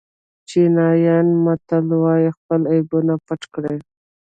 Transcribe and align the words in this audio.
چینایي 0.49 1.15
متل 1.43 1.85
وایي 2.01 2.29
خپل 2.37 2.61
عیبونه 2.73 3.13
پټ 3.25 3.41
کړئ. 3.53 3.77